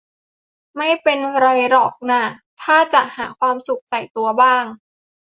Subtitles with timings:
[0.77, 2.21] ไม่เป็นไรหรอกน่า
[2.61, 4.63] ถ้าจะหาความสุขใส่ตัวบ้าง